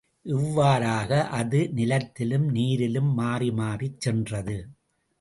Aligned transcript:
இவ்வாறாக 0.25 1.27
அது 1.31 1.59
நிலத்திலும் 1.71 2.47
நீரிலும் 2.55 3.11
மாறிமாறிச் 3.13 3.99
சென்றது. 3.99 4.57